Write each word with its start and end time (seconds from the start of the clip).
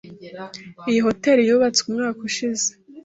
Iyi 0.89 1.01
hoteri 1.05 1.41
yubatswe 1.49 1.85
umwaka 1.89 2.21
ushize. 2.29 2.67